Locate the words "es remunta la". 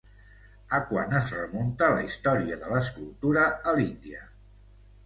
1.19-2.01